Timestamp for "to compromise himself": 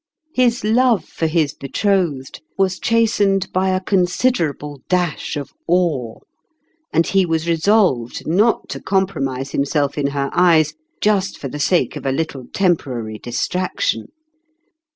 8.69-9.99